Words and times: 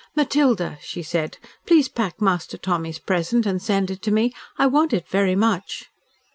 "Matilda," 0.15 0.79
she 0.81 1.03
said, 1.03 1.37
"please 1.67 1.87
pack 1.87 2.19
Master 2.19 2.57
Tommy's 2.57 2.97
present 2.97 3.45
and 3.45 3.61
send 3.61 3.91
it 3.91 4.01
to 4.01 4.09
me! 4.09 4.33
I 4.57 4.65
want 4.65 4.93
it 4.93 5.07
very 5.07 5.35
much." 5.35 5.91